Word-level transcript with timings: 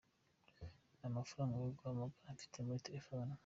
Nta 0.97 1.07
mafaranga 1.15 1.55
yo 1.61 1.69
guhamagara 1.77 2.33
mfite 2.35 2.57
muri 2.65 2.83
telephone. 2.87 3.31